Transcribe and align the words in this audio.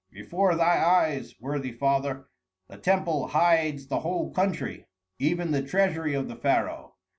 "Before 0.09 0.55
thy 0.55 0.83
eyes, 0.83 1.35
worthy 1.39 1.71
father, 1.71 2.27
the 2.67 2.77
temple 2.77 3.27
hides 3.27 3.85
the 3.85 3.99
whole 3.99 4.31
country, 4.33 4.87
even 5.19 5.51
the 5.51 5.61
treasury 5.61 6.15
of 6.15 6.27
the 6.27 6.35
pharaoh. 6.35 6.95